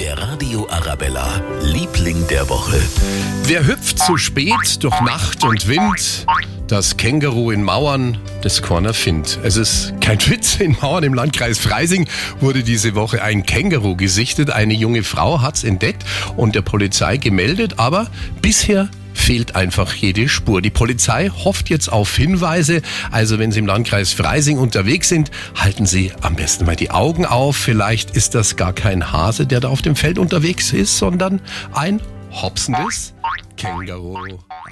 [0.00, 2.80] Der Radio Arabella, Liebling der Woche.
[3.44, 6.24] Wer hüpft zu spät durch Nacht und Wind?
[6.68, 9.38] Das Känguru in Mauern des Corner Find.
[9.42, 12.08] Es ist kein Witz, in Mauern im Landkreis Freising
[12.40, 14.48] wurde diese Woche ein Känguru gesichtet.
[14.48, 16.02] Eine junge Frau hat's entdeckt
[16.34, 18.06] und der Polizei gemeldet, aber
[18.40, 18.88] bisher
[19.20, 20.62] fehlt einfach jede Spur.
[20.62, 22.82] Die Polizei hofft jetzt auf Hinweise.
[23.10, 27.26] Also wenn Sie im Landkreis Freising unterwegs sind, halten Sie am besten mal die Augen
[27.26, 27.56] auf.
[27.56, 31.40] Vielleicht ist das gar kein Hase, der da auf dem Feld unterwegs ist, sondern
[31.72, 32.00] ein
[32.32, 33.14] hopsendes
[33.56, 34.38] Känguru.